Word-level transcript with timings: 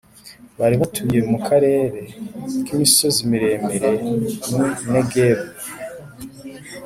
bari 0.59 0.75
batuye 0.81 1.19
mu 1.31 1.39
karere 1.47 1.95
k’imisozi 2.65 3.19
miremire 3.31 3.91
n’i 4.49 4.63
Negebu 4.91 5.47